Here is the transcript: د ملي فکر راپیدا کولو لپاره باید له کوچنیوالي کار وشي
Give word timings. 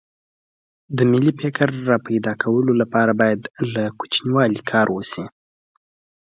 د 0.97 0.99
ملي 1.11 1.33
فکر 1.41 1.69
راپیدا 1.91 2.33
کولو 2.43 2.73
لپاره 2.81 3.11
باید 3.21 3.41
له 3.73 3.83
کوچنیوالي 3.99 4.61
کار 4.71 4.87
وشي 4.91 5.25